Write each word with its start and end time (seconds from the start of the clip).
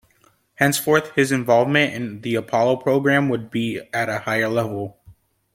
Henceforth 0.55 1.11
his 1.13 1.31
involvement 1.31 1.93
in 1.93 2.21
the 2.21 2.33
Apollo 2.33 2.77
program 2.77 3.29
would 3.29 3.51
be 3.51 3.79
at 3.93 4.09
a 4.09 4.17
higher 4.17 4.49
level. 4.49 4.97